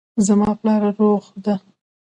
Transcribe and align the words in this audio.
زما 0.27 0.49
پلار 0.59 0.83
روغ 0.99 1.23
ده 1.45 1.55